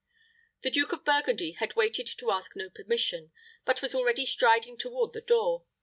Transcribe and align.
The 0.63 0.71
Duke 0.71 0.93
of 0.93 1.05
Burgundy 1.05 1.51
had 1.59 1.75
waited 1.75 2.07
to 2.07 2.31
ask 2.31 2.55
no 2.55 2.71
permission, 2.71 3.31
but 3.65 3.83
was 3.83 3.93
already 3.93 4.25
striding 4.25 4.75
toward 4.75 5.13
the 5.13 5.21
door. 5.21 5.65